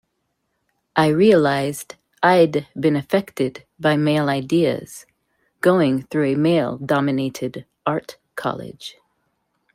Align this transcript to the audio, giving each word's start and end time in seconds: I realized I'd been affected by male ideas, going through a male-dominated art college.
I 0.95 1.09
realized 1.09 1.93
I'd 2.23 2.65
been 2.73 2.95
affected 2.95 3.65
by 3.79 3.97
male 3.97 4.29
ideas, 4.29 5.05
going 5.59 6.07
through 6.09 6.31
a 6.33 6.35
male-dominated 6.35 7.67
art 7.85 8.17
college. 8.35 8.97